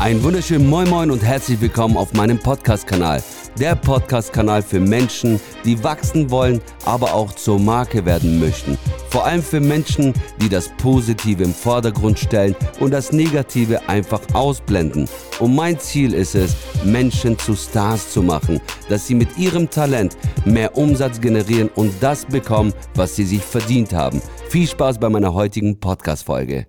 [0.00, 3.20] Ein wunderschönen Moin Moin und herzlich willkommen auf meinem Podcast-Kanal.
[3.58, 8.78] Der Podcast-Kanal für Menschen, die wachsen wollen, aber auch zur Marke werden möchten.
[9.10, 15.08] Vor allem für Menschen, die das Positive im Vordergrund stellen und das Negative einfach ausblenden.
[15.40, 16.54] Und mein Ziel ist es,
[16.84, 22.24] Menschen zu Stars zu machen, dass sie mit ihrem Talent mehr Umsatz generieren und das
[22.24, 24.22] bekommen, was sie sich verdient haben.
[24.48, 26.68] Viel Spaß bei meiner heutigen Podcast-Folge.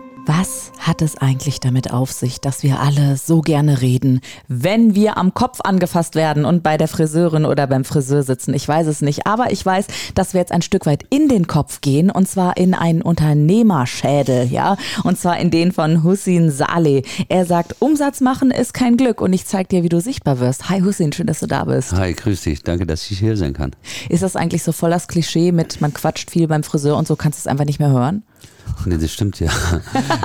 [0.27, 5.17] Was hat es eigentlich damit auf sich, dass wir alle so gerne reden, wenn wir
[5.17, 8.53] am Kopf angefasst werden und bei der Friseurin oder beim Friseur sitzen?
[8.53, 11.47] Ich weiß es nicht, aber ich weiß, dass wir jetzt ein Stück weit in den
[11.47, 17.01] Kopf gehen und zwar in einen Unternehmerschädel, ja, und zwar in den von Hussein Saleh.
[17.27, 20.69] Er sagt, Umsatz machen ist kein Glück und ich zeig dir, wie du sichtbar wirst.
[20.69, 21.93] Hi Hussein, schön, dass du da bist.
[21.93, 22.61] Hi, grüß dich.
[22.61, 23.71] Danke, dass ich hier sein kann.
[24.07, 27.15] Ist das eigentlich so voll das Klischee mit, man quatscht viel beim Friseur und so
[27.15, 28.23] kannst du es einfach nicht mehr hören?
[28.85, 29.49] Nee, das stimmt ja.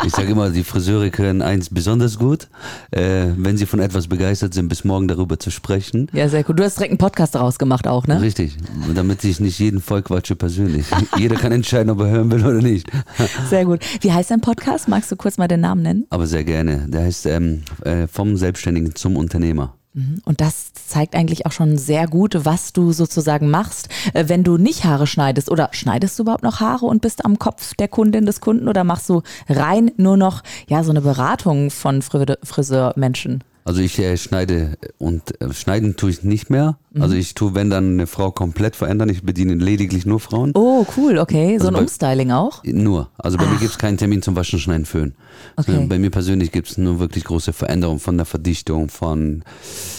[0.04, 2.48] Ich sage immer, die Friseure können eins besonders gut,
[2.90, 6.08] äh, wenn sie von etwas begeistert sind, bis morgen darüber zu sprechen.
[6.12, 6.58] Ja, sehr gut.
[6.58, 8.20] Du hast direkt einen Podcast daraus gemacht auch, ne?
[8.20, 8.56] Richtig,
[8.94, 10.86] damit ich nicht jeden vollquatsche persönlich.
[11.16, 12.90] Jeder kann entscheiden, ob er hören will oder nicht.
[13.50, 13.80] Sehr gut.
[14.00, 14.88] Wie heißt dein Podcast?
[14.88, 16.06] Magst du kurz mal den Namen nennen?
[16.10, 16.86] Aber sehr gerne.
[16.88, 19.74] Der heißt ähm, äh, Vom Selbstständigen zum Unternehmer.
[19.97, 20.20] Mhm.
[20.27, 24.58] Und das zeigt eigentlich auch schon sehr gut, was du sozusagen machst, äh, wenn du
[24.58, 25.50] nicht Haare schneidest.
[25.50, 28.84] Oder schneidest du überhaupt noch Haare und bist am Kopf der Kundin des Kunden oder
[28.84, 33.42] machst du rein nur noch ja so eine Beratung von Friseurmenschen?
[33.69, 36.78] Also ich äh, schneide und äh, schneiden tue ich nicht mehr.
[36.92, 37.03] Mhm.
[37.03, 39.08] Also ich tue, wenn dann eine Frau komplett verändern.
[39.08, 40.53] Ich bediene lediglich nur Frauen.
[40.55, 41.58] Oh, cool, okay.
[41.58, 42.62] So Also ein bei- Umstyling auch?
[42.62, 43.11] Nur.
[43.19, 45.14] Also bei mir gibt es keinen Termin zum Waschen, Schneiden, Föhn.
[45.56, 45.73] Okay.
[45.73, 49.42] Sondern Bei mir persönlich gibt es nur wirklich große Veränderungen von der Verdichtung, von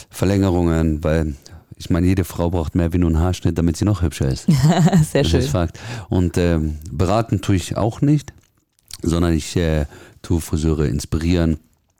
[0.09, 1.35] Verlängerungen, weil
[1.75, 4.45] ich meine, jede Frau braucht mehr wie nur einen Haarschnitt, damit sie noch hübscher ist.
[5.11, 5.39] Sehr Das schön.
[5.41, 5.77] ist Fakt.
[6.09, 8.33] Und ähm, beraten tue ich auch nicht,
[9.03, 9.85] sondern ich äh,
[10.23, 11.57] tue Friseure inspirieren,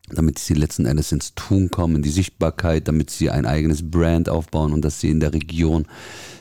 [0.09, 4.29] damit sie letzten Endes ins Tun kommen, in die Sichtbarkeit, damit sie ein eigenes Brand
[4.29, 5.85] aufbauen und dass sie in der Region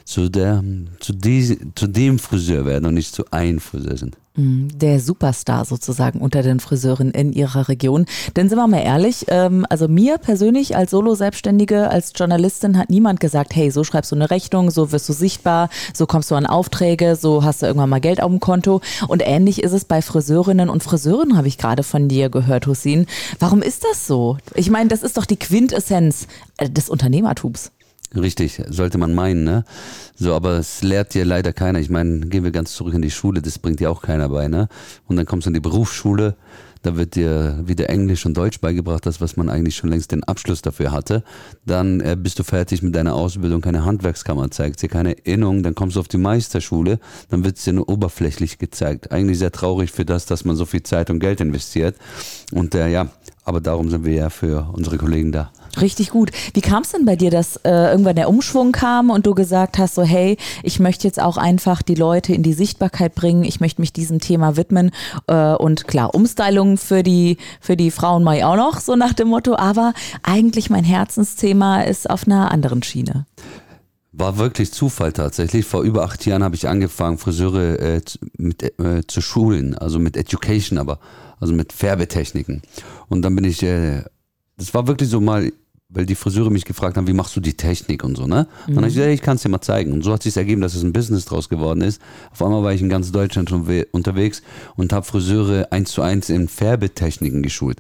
[0.05, 0.63] zu, der,
[1.01, 4.17] zu, die, zu dem Friseur werden und nicht zu einem Friseur sind.
[4.37, 8.07] Mhm, Der Superstar sozusagen unter den Friseuren in ihrer Region.
[8.37, 13.21] Denn sind wir mal ehrlich, ähm, also mir persönlich als Solo-Selbstständige, als Journalistin hat niemand
[13.21, 16.47] gesagt, hey, so schreibst du eine Rechnung, so wirst du sichtbar, so kommst du an
[16.47, 18.81] Aufträge, so hast du irgendwann mal Geld auf dem Konto.
[19.09, 23.07] Und ähnlich ist es bei Friseurinnen und Friseuren, habe ich gerade von dir gehört, Hussein.
[23.39, 24.37] Warum ist das so?
[24.55, 26.27] Ich meine, das ist doch die Quintessenz
[26.59, 27.71] äh, des Unternehmertums.
[28.15, 29.65] Richtig, sollte man meinen, ne?
[30.15, 31.81] So, aber es lehrt dir leider keiner.
[31.81, 34.49] Ich meine, gehen wir ganz zurück in die Schule, das bringt dir auch keiner bei,
[34.49, 34.69] ne?
[35.07, 36.37] Und dann kommst du in die Berufsschule,
[36.83, 40.23] da wird dir wieder Englisch und Deutsch beigebracht, das, was man eigentlich schon längst den
[40.23, 41.25] Abschluss dafür hatte.
[41.65, 45.75] Dann äh, bist du fertig mit deiner Ausbildung, keine Handwerkskammer zeigt dir keine Erinnerung, dann
[45.75, 49.11] kommst du auf die Meisterschule, dann wird es dir nur oberflächlich gezeigt.
[49.11, 51.97] Eigentlich sehr traurig für das, dass man so viel Zeit und Geld investiert.
[52.53, 53.09] Und äh, ja,
[53.45, 55.51] aber darum sind wir ja für unsere Kollegen da.
[55.81, 56.31] Richtig gut.
[56.55, 59.79] Wie kam es denn bei dir, dass äh, irgendwann der Umschwung kam und du gesagt
[59.79, 63.61] hast, so hey, ich möchte jetzt auch einfach die Leute in die Sichtbarkeit bringen, ich
[63.61, 64.91] möchte mich diesem Thema widmen
[65.27, 69.13] äh, und klar, Umstylung für die, für die Frauen mache ich auch noch, so nach
[69.13, 69.93] dem Motto, aber
[70.23, 73.27] eigentlich mein Herzensthema ist auf einer anderen Schiene.
[74.19, 75.67] War wirklich Zufall tatsächlich.
[75.67, 78.01] Vor über acht Jahren habe ich angefangen, Friseure äh,
[78.39, 80.99] mit, äh, zu schulen, also mit Education, aber
[81.39, 82.63] also mit Färbetechniken.
[83.09, 84.05] Und dann bin ich, äh,
[84.57, 85.53] das war wirklich so mal,
[85.89, 88.49] weil die Friseure mich gefragt haben, wie machst du die Technik und so, ne?
[88.67, 89.93] Dann habe ich gesagt, hey, ich kann es dir mal zeigen.
[89.93, 92.01] Und so hat sich ergeben, dass es ein Business draus geworden ist.
[92.33, 94.43] Auf einmal war ich in ganz Deutschland schon we- unterwegs
[94.75, 97.79] und habe Friseure eins zu eins in Färbetechniken geschult.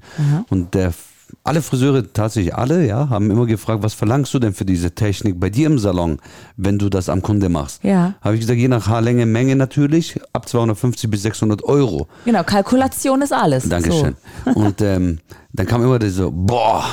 [0.51, 0.95] Und der
[1.43, 5.41] alle Friseure, tatsächlich alle, ja, haben immer gefragt, was verlangst du denn für diese Technik
[5.41, 6.19] bei dir im Salon,
[6.57, 7.83] wenn du das am Kunde machst?
[7.83, 8.15] Ja.
[8.21, 12.07] Habe ich gesagt, je nach Haarlänge, Menge natürlich, ab 250 bis 600 Euro.
[12.25, 13.69] Genau, Kalkulation ist alles.
[13.69, 14.15] Dankeschön.
[14.55, 15.19] Und ähm,
[15.53, 16.85] dann kam immer so, boah.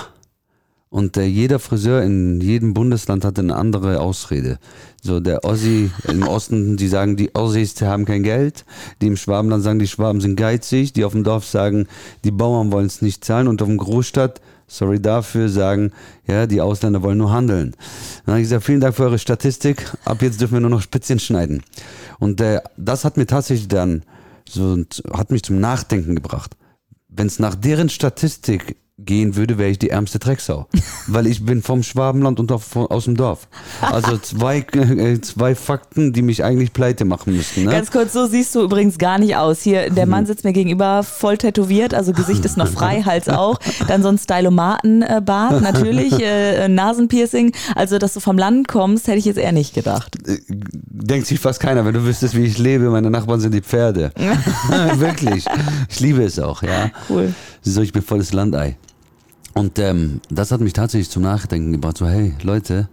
[0.93, 4.59] Und äh, jeder Friseur in jedem Bundesland hatte eine andere Ausrede.
[5.01, 8.63] So der Ossi im Osten, die sagen, die Ossis haben kein Geld.
[9.01, 10.93] Die im Schwabenland sagen, die Schwaben sind geizig.
[10.93, 11.87] Die auf dem Dorf sagen,
[12.23, 13.47] die Bauern wollen es nicht zahlen.
[13.47, 15.93] Und auf dem Großstadt, sorry dafür, sagen,
[16.27, 17.75] ja, die Ausländer wollen nur handeln.
[18.27, 19.91] Dann habe ich gesagt, vielen Dank für eure Statistik.
[20.05, 21.63] Ab jetzt dürfen wir nur noch Spitzchen schneiden.
[22.19, 24.03] Und äh, das hat mir tatsächlich dann
[24.47, 24.77] so
[25.11, 26.55] hat mich zum Nachdenken gebracht.
[27.07, 30.67] Wenn es nach deren Statistik gehen würde, wäre ich die ärmste Drecksau.
[31.07, 33.47] Weil ich bin vom Schwabenland und auf, aus dem Dorf.
[33.81, 37.63] Also zwei, äh, zwei Fakten, die mich eigentlich pleite machen müssten.
[37.63, 37.71] Ne?
[37.71, 39.61] Ganz kurz, so siehst du übrigens gar nicht aus.
[39.61, 43.59] Hier, der Mann sitzt mir gegenüber, voll tätowiert, also Gesicht ist noch frei, Hals auch.
[43.87, 47.53] Dann so ein Stylomatenbart, natürlich, äh, Nasenpiercing.
[47.75, 50.15] Also, dass du vom Land kommst, hätte ich jetzt eher nicht gedacht.
[50.27, 52.89] Äh, denkt sich fast keiner, wenn du wüsstest, wie ich lebe.
[52.91, 54.11] Meine Nachbarn sind die Pferde.
[54.97, 55.45] Wirklich.
[55.89, 56.91] Ich liebe es auch, ja.
[57.09, 57.33] Cool.
[57.63, 58.77] So, ich bin volles Landei.
[59.53, 61.97] Und ähm, das hat mich tatsächlich zum Nachdenken gebracht.
[61.97, 62.89] So, hey, Leute,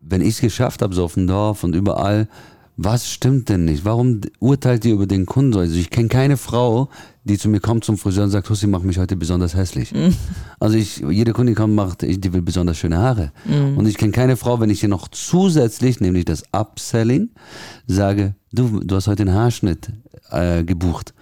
[0.00, 2.28] wenn ich es geschafft habe, so auf dem Dorf und überall,
[2.76, 3.84] was stimmt denn nicht?
[3.84, 5.58] Warum urteilt ihr über den Kunden?
[5.58, 6.88] Also ich kenne keine Frau,
[7.24, 9.92] die zu mir kommt zum Friseur und sagt, Hussi, mach mich heute besonders hässlich.
[9.92, 10.10] Mm.
[10.60, 13.32] Also ich, jede Kundin kommt, macht, die will besonders schöne Haare.
[13.46, 13.78] Mm.
[13.78, 17.30] Und ich kenne keine Frau, wenn ich ihr noch zusätzlich, nämlich das Upselling,
[17.88, 19.90] sage, du, du hast heute den Haarschnitt
[20.30, 21.14] äh, gebucht.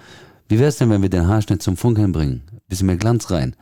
[0.48, 2.42] Wie wäre es denn, wenn wir den Haarschnitt zum Funkeln bringen?
[2.68, 3.54] Bisschen mehr Glanz rein.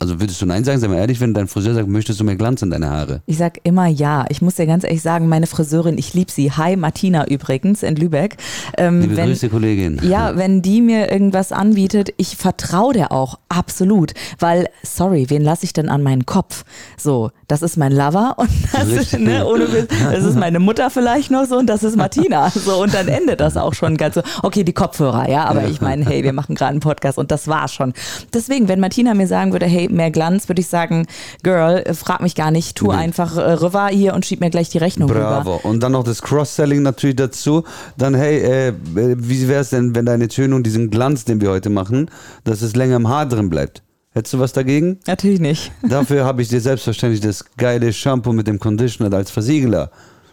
[0.00, 0.80] Also würdest du Nein sagen?
[0.80, 3.22] Sei mal ehrlich, wenn dein Friseur sagt, möchtest du mehr Glanz in deine Haare?
[3.26, 4.24] Ich sag immer ja.
[4.30, 6.50] Ich muss dir ganz ehrlich sagen, meine Friseurin, ich liebe sie.
[6.50, 8.36] Hi, Martina übrigens in Lübeck.
[8.76, 10.00] Ähm, Liebe wenn, Grüße, Kollegin.
[10.02, 14.12] Ja, wenn die mir irgendwas anbietet, ich vertraue der auch, absolut.
[14.40, 16.64] Weil, sorry, wen lasse ich denn an meinen Kopf?
[16.96, 21.30] So, das ist mein Lover und das ist, ne, ohne das ist meine Mutter vielleicht
[21.30, 22.52] noch so und das ist Martina.
[22.66, 24.22] So, und dann endet das auch schon ganz so.
[24.42, 27.46] Okay, die Kopfhörer, ja, aber ich meine, hey, wir machen gerade einen Podcast und das
[27.46, 27.92] war's schon.
[28.32, 31.06] Deswegen, wenn Martina mir sagen würde, hey, mehr Glanz, würde ich sagen,
[31.42, 32.98] Girl, frag mich gar nicht, tu nee.
[32.98, 35.56] einfach äh, rüber hier und schieb mir gleich die Rechnung Bravo.
[35.56, 35.64] rüber.
[35.64, 37.64] Und dann noch das Cross-Selling natürlich dazu.
[37.96, 41.70] Dann, hey, äh, wie wäre es denn, wenn deine Tönung, diesen Glanz, den wir heute
[41.70, 42.10] machen,
[42.44, 43.82] dass es länger im Haar drin bleibt?
[44.16, 44.98] Hättest du was dagegen?
[45.06, 45.72] Natürlich nicht.
[45.82, 49.90] Dafür habe ich dir selbstverständlich das geile Shampoo mit dem Conditioner als Versiegler.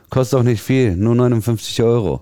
[0.10, 2.22] Kostet auch nicht viel, nur 59 Euro.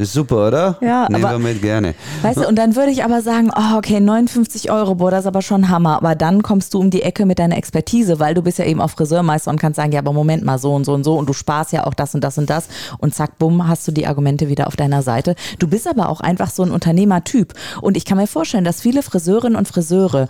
[0.00, 0.78] Ist super, oder?
[0.80, 1.94] Ja, Nehmen aber, wir mit gerne.
[2.22, 5.26] Weißt du, und dann würde ich aber sagen, oh, okay, 59 Euro, boah, das ist
[5.26, 5.96] aber schon Hammer.
[5.96, 8.80] Aber dann kommst du um die Ecke mit deiner Expertise, weil du bist ja eben
[8.80, 11.28] auch Friseurmeister und kannst sagen, ja, aber Moment mal, so und so und so und
[11.28, 14.06] du sparst ja auch das und das und das und zack, bumm, hast du die
[14.06, 15.34] Argumente wieder auf deiner Seite.
[15.58, 17.52] Du bist aber auch einfach so ein Unternehmertyp
[17.82, 20.28] und ich kann mir vorstellen, dass viele Friseurinnen und Friseure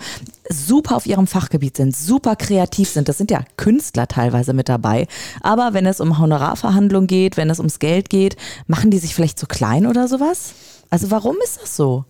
[0.51, 3.09] super auf ihrem Fachgebiet sind, super kreativ sind.
[3.09, 5.07] Das sind ja Künstler teilweise mit dabei.
[5.41, 8.37] Aber wenn es um Honorarverhandlungen geht, wenn es ums Geld geht,
[8.67, 10.53] machen die sich vielleicht zu klein oder sowas?
[10.91, 12.05] Also warum ist das so?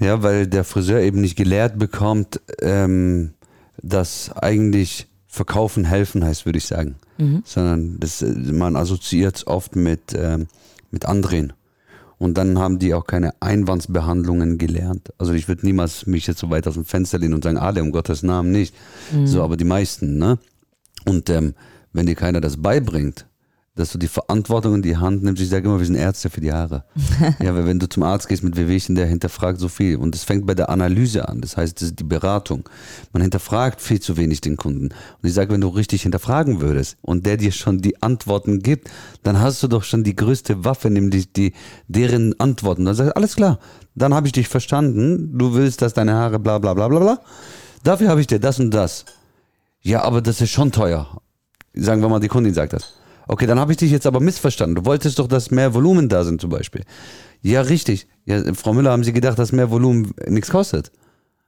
[0.00, 3.34] Ja, weil der Friseur eben nicht gelehrt bekommt, ähm,
[3.82, 6.96] dass eigentlich verkaufen helfen heißt, würde ich sagen.
[7.18, 7.42] Mhm.
[7.44, 10.48] Sondern das, man assoziiert es oft mit, ähm,
[10.90, 11.52] mit anderen.
[12.20, 15.08] Und dann haben die auch keine Einwandsbehandlungen gelernt.
[15.16, 17.82] Also ich würde niemals mich jetzt so weit aus dem Fenster lehnen und sagen, alle
[17.82, 18.74] um Gottes Namen nicht.
[19.10, 19.26] Mhm.
[19.26, 20.38] So, aber die meisten, ne?
[21.06, 21.54] Und ähm,
[21.94, 23.24] wenn dir keiner das beibringt,
[23.76, 25.40] dass du die Verantwortung in die Hand nimmst.
[25.40, 26.84] Ich sage immer, wir sind Ärzte für die Haare.
[27.40, 29.96] ja, weil wenn du zum Arzt gehst mit Wehwehchen, der hinterfragt so viel.
[29.96, 31.40] Und das fängt bei der Analyse an.
[31.40, 32.68] Das heißt, das ist die Beratung.
[33.12, 34.86] Man hinterfragt viel zu wenig den Kunden.
[34.86, 38.90] Und ich sage, wenn du richtig hinterfragen würdest und der dir schon die Antworten gibt,
[39.22, 41.52] dann hast du doch schon die größte Waffe, nämlich die,
[41.86, 42.84] deren Antworten.
[42.84, 43.60] Dann sagst du, alles klar,
[43.94, 45.38] dann habe ich dich verstanden.
[45.38, 47.20] Du willst, dass deine Haare bla bla bla bla bla.
[47.84, 49.04] Dafür habe ich dir das und das.
[49.80, 51.20] Ja, aber das ist schon teuer.
[51.72, 52.99] Sagen wir mal, die Kundin sagt das.
[53.28, 54.76] Okay, dann habe ich dich jetzt aber missverstanden.
[54.76, 56.84] Du wolltest doch, dass mehr Volumen da sind zum Beispiel.
[57.42, 58.06] Ja, richtig.
[58.24, 60.90] Ja, Frau Müller, haben Sie gedacht, dass mehr Volumen nichts kostet?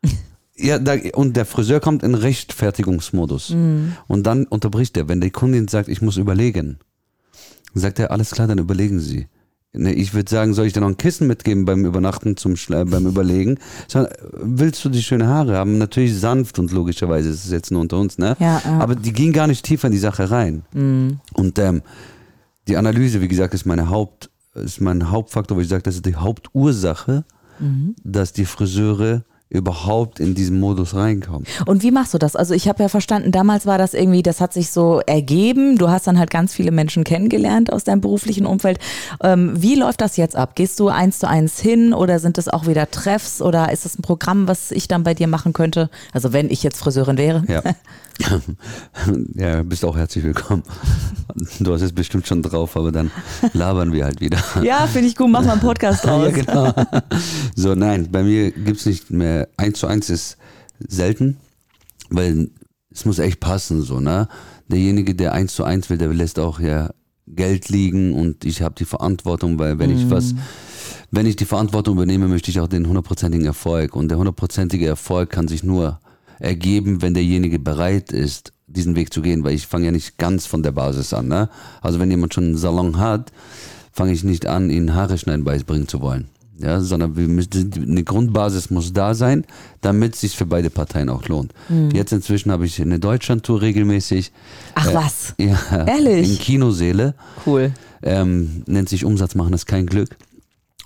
[0.57, 3.51] ja, da, und der Friseur kommt in Rechtfertigungsmodus.
[3.51, 3.97] Mhm.
[4.09, 6.79] Und dann unterbricht er, wenn die Kundin sagt, ich muss überlegen.
[7.75, 9.27] Sagt er, alles klar, dann überlegen Sie.
[9.75, 12.85] Ne, ich würde sagen, soll ich dir noch ein Kissen mitgeben beim Übernachten, zum Schla
[12.85, 13.59] beim Überlegen?
[13.89, 15.79] Sondern, willst du die schöne Haare haben?
[15.79, 18.37] Natürlich sanft und logischerweise ist es jetzt nur unter uns, ne?
[18.39, 18.79] Ja, ja.
[18.81, 20.63] Aber die ging gar nicht tiefer in die Sache rein.
[20.75, 21.21] Mhm.
[21.33, 21.81] Und ähm,
[22.69, 26.05] die Analyse, wie gesagt, ist meine Haupt, ist mein Hauptfaktor, wo ich sage, das ist
[26.05, 27.25] die Hauptursache,
[27.59, 27.95] mhm.
[28.05, 31.45] dass die Friseure überhaupt in diesen Modus reinkommen.
[31.67, 32.37] Und wie machst du das?
[32.37, 35.77] Also ich habe ja verstanden, damals war das irgendwie, das hat sich so ergeben.
[35.77, 38.79] Du hast dann halt ganz viele Menschen kennengelernt aus deinem beruflichen Umfeld.
[39.23, 40.57] Ähm, wie läuft das jetzt ab?
[40.57, 43.99] Gehst du eins zu eins hin oder sind es auch wieder Treffs oder ist das
[43.99, 45.91] ein Programm, was ich dann bei dir machen könnte?
[46.13, 47.45] Also wenn ich jetzt Friseurin wäre.
[47.49, 47.63] Ja.
[49.35, 50.63] ja, bist auch herzlich willkommen.
[51.61, 53.11] Du hast es bestimmt schon drauf, aber dann
[53.53, 54.39] labern wir halt wieder.
[54.63, 56.25] Ja, finde ich gut, mach mal einen Podcast draus.
[56.25, 56.73] ja, genau.
[57.55, 60.37] So, nein, bei mir gibt es nicht mehr, eins zu eins ist
[60.79, 61.37] selten,
[62.11, 62.51] weil
[62.91, 64.29] es muss echt passen, so, ne?
[64.69, 66.91] Derjenige, der eins zu eins will, der lässt auch ja
[67.27, 69.97] Geld liegen und ich habe die Verantwortung, weil wenn mm.
[69.97, 70.35] ich was,
[71.11, 75.31] wenn ich die Verantwortung übernehme, möchte ich auch den hundertprozentigen Erfolg und der hundertprozentige Erfolg
[75.31, 76.01] kann sich nur
[76.39, 80.47] ergeben, wenn derjenige bereit ist, diesen Weg zu gehen, weil ich fange ja nicht ganz
[80.47, 81.29] von der Basis an.
[81.29, 81.49] Ne?
[81.81, 83.33] Also wenn jemand schon einen Salon hat,
[83.93, 86.29] fange ich nicht an, ihn Haare schneiden beibringen zu wollen.
[86.59, 89.45] Ja, sondern wir müssen, eine Grundbasis muss da sein,
[89.81, 91.53] damit es sich für beide Parteien auch lohnt.
[91.69, 91.91] Mhm.
[91.91, 94.33] Jetzt inzwischen habe ich eine Deutschlandtour regelmäßig.
[94.75, 95.35] Ach Äh, was.
[95.39, 96.31] Ja, Ehrlich?
[96.31, 97.15] In Kinoseele.
[97.47, 97.73] Cool.
[98.03, 100.17] Ähm, nennt sich Umsatz machen ist kein Glück.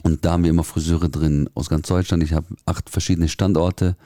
[0.03, 2.23] Und da haben wir immer Friseure drin aus ganz Deutschland.
[2.23, 3.97] Ich habe acht verschiedene Standorte.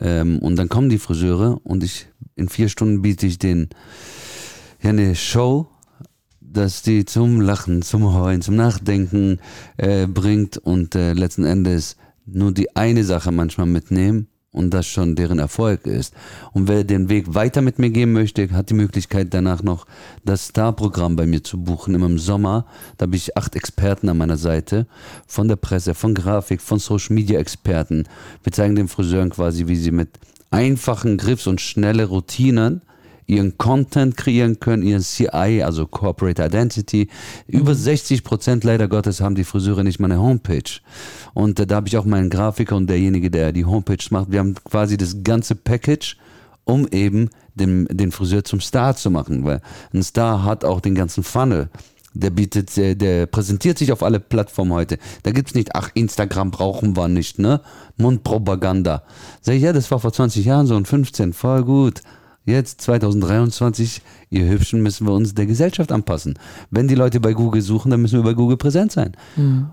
[0.00, 3.70] Ähm, und dann kommen die Friseure und ich in vier Stunden biete ich denen
[4.82, 5.68] ja eine Show,
[6.52, 9.40] dass die zum Lachen, zum Heulen, zum Nachdenken
[9.76, 15.14] äh, bringt und äh, letzten Endes nur die eine Sache manchmal mitnehmen und das schon
[15.14, 16.14] deren Erfolg ist.
[16.52, 19.86] Und wer den Weg weiter mit mir gehen möchte, hat die Möglichkeit danach noch
[20.24, 21.94] das Star-Programm bei mir zu buchen.
[21.94, 24.86] Immer im Sommer, da habe ich acht Experten an meiner Seite,
[25.26, 28.08] von der Presse, von Grafik, von Social-Media-Experten.
[28.42, 30.08] Wir zeigen den Friseuren quasi, wie sie mit
[30.50, 32.80] einfachen Griffs und schnelle Routinen
[33.26, 37.08] ihren Content kreieren können, ihren CI, also Corporate Identity.
[37.48, 40.80] Über 60 Prozent leider Gottes haben die Friseure nicht mal eine Homepage.
[41.34, 44.30] Und äh, da habe ich auch meinen Grafiker und derjenige, der die Homepage macht.
[44.30, 46.16] Wir haben quasi das ganze Package,
[46.64, 49.44] um eben den, den Friseur zum Star zu machen.
[49.44, 49.60] Weil
[49.92, 51.68] ein Star hat auch den ganzen Funnel.
[52.14, 54.98] Der bietet, der, der präsentiert sich auf alle Plattformen heute.
[55.24, 57.60] Da gibt's nicht, ach, Instagram brauchen wir nicht, ne?
[57.98, 59.02] Mundpropaganda.
[59.42, 62.00] Sag ich, ja, das war vor 20 Jahren so und 15, voll gut.
[62.46, 66.38] Jetzt 2023, ihr Hübschen, müssen wir uns der Gesellschaft anpassen.
[66.70, 69.12] Wenn die Leute bei Google suchen, dann müssen wir bei Google präsent sein.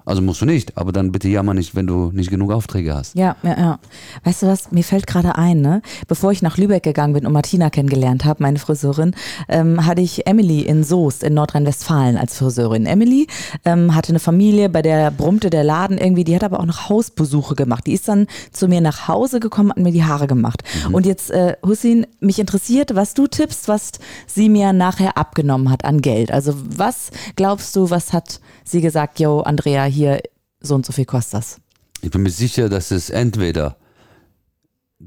[0.05, 3.15] Also musst du nicht, aber dann bitte jammer nicht, wenn du nicht genug Aufträge hast.
[3.15, 3.79] Ja, ja, ja.
[4.23, 5.81] Weißt du was, mir fällt gerade ein, ne?
[6.07, 9.15] Bevor ich nach Lübeck gegangen bin und Martina kennengelernt habe, meine Friseurin,
[9.49, 12.85] ähm, hatte ich Emily in Soest in Nordrhein-Westfalen als Friseurin.
[12.85, 13.27] Emily
[13.65, 16.89] ähm, hatte eine Familie, bei der brummte der Laden irgendwie, die hat aber auch noch
[16.89, 17.87] Hausbesuche gemacht.
[17.87, 20.63] Die ist dann zu mir nach Hause gekommen, hat mir die Haare gemacht.
[20.91, 23.93] Und jetzt, äh, Hussein, mich interessiert, was du tippst, was
[24.27, 26.31] sie mir nachher abgenommen hat an Geld.
[26.31, 30.21] Also was glaubst du, was hat sie gesagt, yo, Andrea, hier
[30.59, 31.61] so und so viel kostet das?
[32.01, 33.77] Ich bin mir sicher, dass es entweder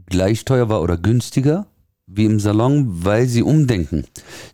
[0.06, 1.66] gleich teuer war oder günstiger
[2.08, 4.04] wie im Salon, weil sie umdenken.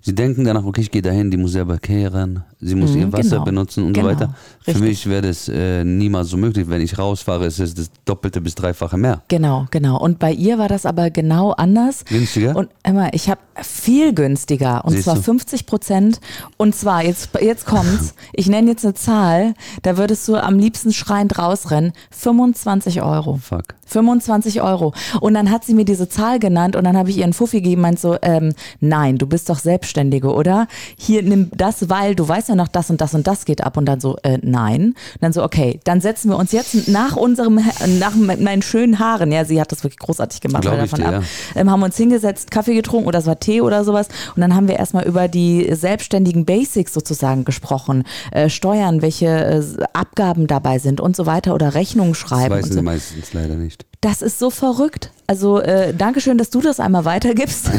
[0.00, 3.12] Sie denken danach, okay, ich gehe dahin, die muss selber kehren, sie muss Mhm, ihr
[3.12, 3.44] Wasser genau.
[3.44, 4.34] benutzen und Genau, so weiter.
[4.62, 4.82] Für richtig.
[4.82, 6.66] mich wäre das äh, niemals so möglich.
[6.70, 9.20] Wenn ich rausfahre, ist es das Doppelte bis Dreifache mehr.
[9.28, 10.00] Genau, genau.
[10.00, 12.06] Und bei ihr war das aber genau anders.
[12.06, 12.56] Günstiger?
[12.56, 14.86] Und immer, ich habe viel günstiger.
[14.86, 15.22] Und Siehst zwar du?
[15.22, 16.20] 50 Prozent.
[16.56, 18.14] Und zwar, jetzt, jetzt kommt's.
[18.32, 21.92] Ich nenne jetzt eine Zahl, da würdest du am liebsten schreiend rausrennen.
[22.12, 23.36] 25 Euro.
[23.42, 23.74] Fuck.
[23.92, 24.92] 25 Euro.
[25.20, 27.60] Und dann hat sie mir diese Zahl genannt und dann habe ich ihr einen Fuffi
[27.60, 30.66] gegeben, meint so, ähm, nein, du bist doch Selbstständige, oder?
[30.96, 33.76] Hier, nimm das, weil du weißt ja noch, das und das und das geht ab.
[33.76, 34.82] Und dann so, äh, nein.
[34.86, 37.60] Und dann so, okay, dann setzen wir uns jetzt nach unserem,
[37.98, 41.24] nach meinen schönen Haaren, ja, sie hat das wirklich großartig gemacht, weil davon dir, ab,
[41.54, 44.08] ähm, haben uns hingesetzt, Kaffee getrunken oder es war Tee oder sowas.
[44.34, 48.04] Und dann haben wir erstmal über die selbstständigen Basics sozusagen gesprochen.
[48.30, 52.54] Äh, Steuern, welche äh, Abgaben dabei sind und so weiter oder Rechnungen Das schreiben.
[52.54, 52.78] weißen und so.
[52.78, 53.81] sie meistens leider nicht.
[54.00, 55.12] Das ist so verrückt.
[55.28, 57.70] Also äh, Dankeschön, dass du das einmal weitergibst.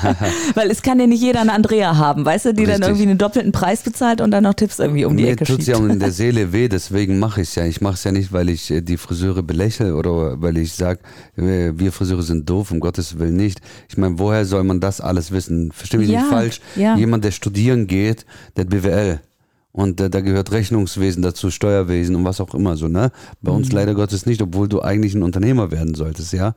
[0.54, 2.88] Weil es kann ja nicht jeder eine Andrea haben, weißt du, die dann Richtig.
[2.88, 5.60] irgendwie einen doppelten Preis bezahlt und dann noch Tipps irgendwie um die Mir Ecke tut
[5.60, 5.78] es schiebt.
[5.78, 7.64] ja auch in der Seele weh, deswegen mache ich es ja.
[7.64, 11.00] Ich mache es ja nicht, weil ich äh, die Friseure belächle oder weil ich sage,
[11.34, 13.60] wir Friseure sind doof, um Gottes Willen nicht.
[13.88, 15.72] Ich meine, woher soll man das alles wissen?
[15.72, 16.60] Versteh mich Ja, nicht falsch.
[16.76, 16.94] ja.
[16.96, 18.26] Jemand, der studieren geht,
[18.56, 19.20] der hat BWL.
[19.72, 23.12] Und äh, da gehört Rechnungswesen dazu, Steuerwesen und was auch immer so, ne?
[23.40, 23.58] Bei Mhm.
[23.58, 26.54] uns leider Gottes nicht, obwohl du eigentlich ein Unternehmer werden solltest, ja.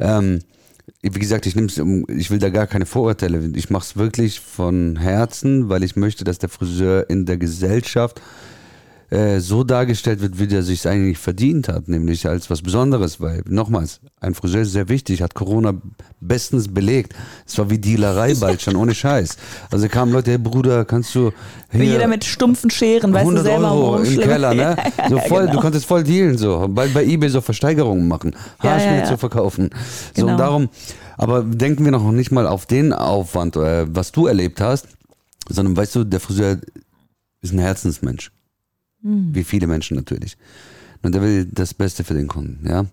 [0.00, 0.40] Ähm,
[1.02, 3.50] wie gesagt, ich nehm's, ich will da gar keine Vorurteile.
[3.54, 8.20] Ich mache es wirklich von Herzen, weil ich möchte, dass der Friseur in der Gesellschaft
[9.10, 13.42] äh, so dargestellt wird, wie der sich eigentlich verdient hat, nämlich als was Besonderes, weil
[13.48, 15.74] nochmals, ein Friseur ist sehr wichtig, hat Corona
[16.20, 17.14] bestens belegt.
[17.46, 19.36] Es war wie Dealerei bald schon, ohne Scheiß.
[19.70, 21.30] Also kamen Leute, hey Bruder, kannst du
[21.70, 24.18] Wie hier jeder mit stumpfen Scheren, weißt du 100 selber Euro im.
[24.20, 24.76] Keller, ne?
[24.98, 25.52] Ja, So ja, voll, genau.
[25.52, 26.66] du konntest voll dealen, so.
[26.68, 29.06] Bald bei Ebay so Versteigerungen machen, Ja, Haarschnitte ja, ja.
[29.06, 29.70] zu verkaufen.
[30.14, 30.32] So, Genau.
[30.32, 30.68] und darum,
[31.16, 34.88] aber denken wir noch nicht mal auf den Aufwand, äh, was du erlebt hast,
[35.48, 36.58] sondern weißt du, der Friseur
[37.40, 38.32] ist ein Herzensmensch.
[39.02, 39.30] Hm.
[39.32, 40.36] Wie viele Menschen natürlich.
[41.02, 42.86] Und der will das Beste für den Kunden, ja.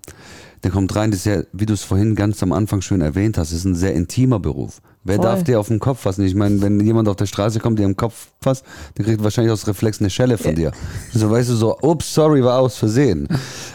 [0.63, 3.37] Der kommt rein, das ist ja, wie du es vorhin ganz am Anfang schön erwähnt
[3.37, 4.81] hast, ist ein sehr intimer Beruf.
[5.03, 5.25] Wer Voll.
[5.25, 6.23] darf dir auf den Kopf fassen?
[6.23, 8.63] Ich meine, wenn jemand auf der Straße kommt, dir am Kopf fasst,
[8.97, 10.71] der kriegt wahrscheinlich aus Reflex eine Schelle von dir.
[11.13, 13.27] So weißt du, so, ups, sorry, war aus Versehen.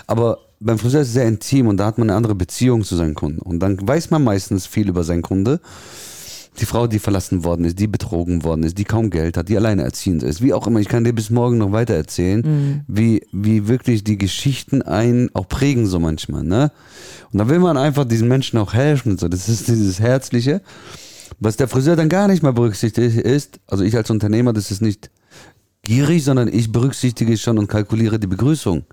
[0.06, 2.96] Aber beim Friseur ist es sehr intim und da hat man eine andere Beziehung zu
[2.96, 3.40] seinen Kunden.
[3.40, 5.60] Und dann weiß man meistens viel über seinen Kunde.
[6.58, 9.56] Die Frau, die verlassen worden ist, die betrogen worden ist, die kaum Geld hat, die
[9.56, 10.80] alleine erziehend ist, wie auch immer.
[10.80, 15.48] Ich kann dir bis morgen noch weiter erzählen, wie, wie wirklich die Geschichten einen auch
[15.48, 16.44] prägen so manchmal.
[16.44, 16.72] Ne?
[17.32, 19.18] Und da will man einfach diesen Menschen auch helfen.
[19.18, 19.28] So.
[19.28, 20.62] Das ist dieses Herzliche.
[21.40, 24.82] Was der Friseur dann gar nicht mal berücksichtigt ist, also ich als Unternehmer, das ist
[24.82, 25.10] nicht
[25.82, 28.84] gierig, sondern ich berücksichtige schon und kalkuliere die Begrüßung.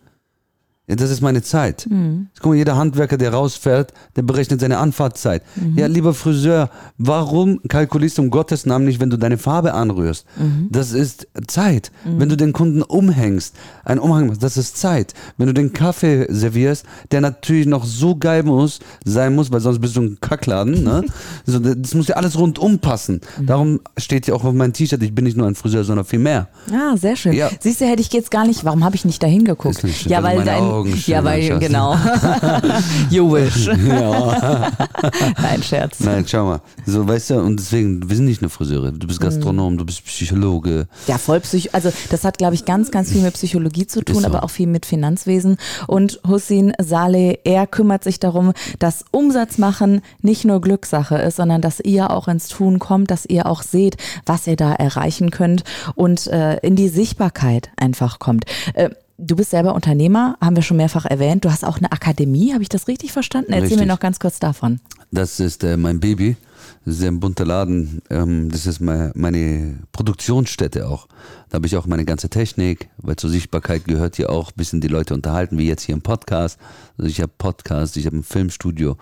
[0.88, 1.88] Ja, das ist meine Zeit.
[1.90, 2.28] Mhm.
[2.40, 5.42] Guck mal, jeder Handwerker, der rausfährt, der berechnet seine Anfahrtzeit.
[5.56, 5.78] Mhm.
[5.78, 10.26] Ja, lieber Friseur, warum kalkulierst du um Gottes Namen nicht, wenn du deine Farbe anrührst?
[10.38, 10.68] Mhm.
[10.72, 11.92] Das ist Zeit.
[12.04, 15.14] Wenn du den Kunden umhängst, ein Umhang machst, das ist Zeit.
[15.38, 19.80] Wenn du den Kaffee servierst, der natürlich noch so geil muss, sein muss, weil sonst
[19.80, 20.84] bist du ein Kackladen.
[20.84, 21.04] Ne?
[21.46, 23.22] so, das muss ja alles rundum passen.
[23.40, 23.46] Mhm.
[23.48, 26.20] Darum steht ja auch auf meinem T-Shirt, ich bin nicht nur ein Friseur, sondern viel
[26.20, 26.48] mehr.
[26.72, 27.34] Ah, sehr schön.
[27.34, 27.50] Ja.
[27.60, 29.78] Siehst du, hätte ich jetzt gar nicht, warum habe ich nicht dahin geguckt?
[29.78, 31.96] Ist nicht schön, ja, weil dein, Augen schön ja, weil, genau.
[33.10, 33.68] you wish.
[33.88, 34.72] Ja.
[35.42, 36.00] Nein, Scherz.
[36.02, 36.62] Nein, schau mal.
[36.86, 38.92] So, weißt du, und deswegen, wir sind nicht nur Friseure.
[38.92, 39.08] Du Mhm.
[39.08, 40.88] bist Gastronom, du bist Psychologe.
[41.08, 44.22] Ja, voll Psych also das hat, glaube ich, ganz, ganz viel mit Psychologie zu tun,
[44.22, 44.26] so.
[44.28, 45.58] aber auch viel mit Finanzwesen.
[45.88, 51.62] Und Hussein Saleh, er kümmert sich darum, dass Umsatz machen nicht nur Glückssache ist, sondern
[51.62, 55.64] dass ihr auch ins Tun kommt, dass ihr auch seht, was ihr da erreichen könnt
[55.96, 58.46] und äh, in die Sichtbarkeit einfach kommt.
[58.74, 61.46] Äh, Du bist selber Unternehmer, haben wir schon mehrfach erwähnt.
[61.46, 63.54] Du hast auch eine Akademie, habe ich das richtig verstanden?
[63.54, 63.80] Erzähl Richtig.
[63.80, 64.82] mir noch ganz kurz davon.
[65.12, 66.36] Das ist äh, mein Baby.
[66.84, 68.02] Das ist ein bunter Laden.
[68.10, 71.08] Ähm, das ist meine, meine Produktionsstätte auch.
[71.50, 74.82] Da habe ich auch meine ganze Technik, weil zur Sichtbarkeit gehört hier auch ein bisschen
[74.82, 76.60] die Leute unterhalten, wie jetzt hier im Podcast.
[76.98, 78.98] Also ich habe Podcast, ich habe ein Filmstudio.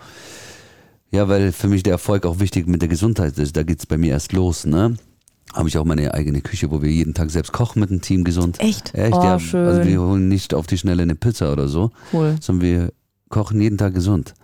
[1.10, 3.56] Ja, weil für mich der Erfolg auch wichtig mit der Gesundheit ist.
[3.56, 4.96] Da geht's bei mir erst los, ne?
[5.54, 8.24] Habe ich auch meine eigene Küche, wo wir jeden Tag selbst kochen mit dem Team
[8.24, 8.58] gesund.
[8.60, 8.94] Echt?
[8.94, 9.38] Echt, Oh, ja.
[9.38, 9.66] schön.
[9.66, 12.34] Also wir holen nicht auf die Schnelle eine Pizza oder so, Cool.
[12.40, 12.92] sondern wir
[13.28, 14.34] kochen jeden Tag gesund.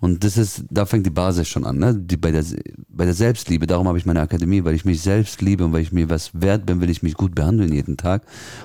[0.00, 1.94] Und das ist, da fängt die Basis schon an, ne?
[1.94, 2.44] Die, bei, der,
[2.88, 3.66] bei der Selbstliebe.
[3.66, 6.30] Darum habe ich meine Akademie, weil ich mich selbst liebe und weil ich mir was
[6.34, 8.22] wert bin, will ich mich gut behandeln jeden Tag.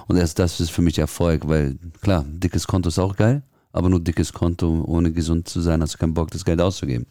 [0.08, 3.44] Und erst das ist für mich Erfolg, weil klar, dickes Konto ist auch geil.
[3.72, 7.08] Aber nur dickes Konto, ohne gesund zu sein, hast du keinen Bock, das Geld auszugeben.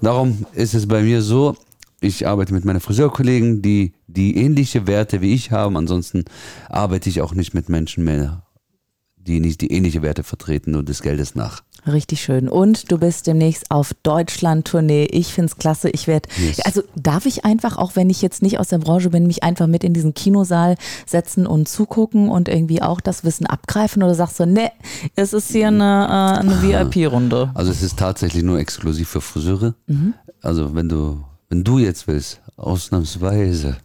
[0.00, 1.56] Darum ist es bei mir so,
[2.00, 5.76] ich arbeite mit meinen Friseurkollegen, die die ähnliche Werte wie ich haben.
[5.76, 6.24] Ansonsten
[6.68, 8.42] arbeite ich auch nicht mit Menschen mehr,
[9.16, 11.62] die nicht die ähnliche Werte vertreten, nur des Geldes nach.
[11.86, 12.48] Richtig schön.
[12.48, 15.04] Und du bist demnächst auf Deutschland-Tournee.
[15.12, 15.88] Ich find's klasse.
[15.90, 16.60] Ich werde, Yes.
[16.60, 19.66] also darf ich einfach, auch wenn ich jetzt nicht aus der Branche bin, mich einfach
[19.68, 24.02] mit in diesen Kinosaal setzen und zugucken und irgendwie auch das Wissen abgreifen?
[24.02, 24.70] Oder sagst du, ne,
[25.14, 27.52] es ist hier eine, äh, eine VIP-Runde?
[27.54, 29.74] Also es ist tatsächlich nur exklusiv für Friseure.
[30.42, 33.76] Also wenn du, wenn du jetzt willst, ausnahmsweise,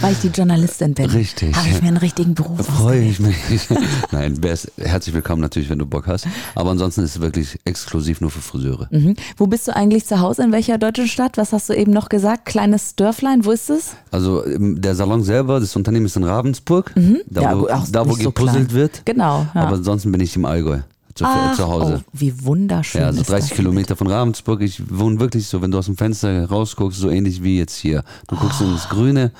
[0.00, 1.10] Weil ich die Journalistin bin.
[1.10, 1.54] Richtig.
[1.54, 3.36] Habe ich mir einen richtigen Beruf freue ich mich.
[4.10, 4.40] Nein,
[4.78, 6.26] herzlich willkommen natürlich, wenn du Bock hast.
[6.54, 8.88] Aber ansonsten ist es wirklich exklusiv nur für Friseure.
[8.90, 9.14] Mhm.
[9.36, 10.44] Wo bist du eigentlich zu Hause?
[10.44, 11.36] In welcher deutschen Stadt?
[11.36, 12.46] Was hast du eben noch gesagt?
[12.46, 13.92] Kleines Dörflein, wo ist es?
[14.10, 16.92] Also der Salon selber, das Unternehmen ist in Ravensburg,
[17.28, 18.72] da, Ja, wo, gut, da wo so gepuzzelt klein.
[18.72, 19.02] wird.
[19.04, 19.46] Genau.
[19.54, 19.62] Ja.
[19.62, 20.78] Aber ansonsten bin ich im Allgäu
[21.14, 22.02] zu, Ach, zu Hause.
[22.04, 23.00] Oh, wie wunderschön.
[23.00, 24.60] Ja, also ist 30 das Kilometer von Ravensburg.
[24.62, 28.02] Ich wohne wirklich so, wenn du aus dem Fenster rausguckst, so ähnlich wie jetzt hier.
[28.28, 29.32] Du guckst ins Grüne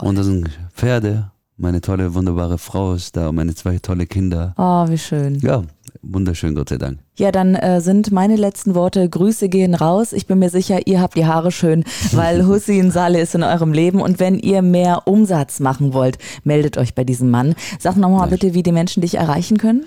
[0.00, 1.30] und da sind Pferde.
[1.60, 4.54] Meine tolle, wunderbare Frau ist da, meine zwei tolle Kinder.
[4.56, 5.40] Oh, wie schön.
[5.40, 5.64] Ja,
[6.02, 7.00] wunderschön, Gott sei Dank.
[7.16, 10.12] Ja, dann äh, sind meine letzten Worte, Grüße gehen raus.
[10.12, 13.72] Ich bin mir sicher, ihr habt die Haare schön, weil Hussein Saleh ist in eurem
[13.72, 14.00] Leben.
[14.00, 17.56] Und wenn ihr mehr Umsatz machen wollt, meldet euch bei diesem Mann.
[17.80, 19.84] Sag nochmal bitte, wie die Menschen dich erreichen können.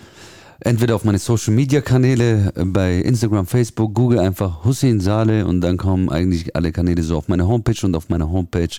[0.64, 5.62] Entweder auf meine Social Media Kanäle, äh, bei Instagram, Facebook, Google einfach Hussein Saleh und
[5.62, 8.70] dann kommen eigentlich alle Kanäle so auf meine Homepage und auf meiner Homepage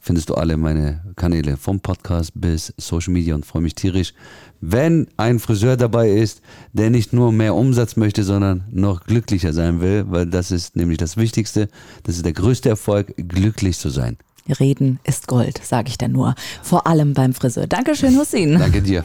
[0.00, 4.14] findest du alle meine Kanäle vom Podcast bis Social Media und freue mich tierisch,
[4.62, 6.40] wenn ein Friseur dabei ist,
[6.72, 10.96] der nicht nur mehr Umsatz möchte, sondern noch glücklicher sein will, weil das ist nämlich
[10.96, 11.68] das Wichtigste,
[12.04, 14.16] das ist der größte Erfolg, glücklich zu sein.
[14.58, 16.34] Reden ist Gold, sage ich dann nur.
[16.62, 17.66] Vor allem beim Friseur.
[17.66, 18.58] Dankeschön, Hussein.
[18.58, 19.04] Danke dir.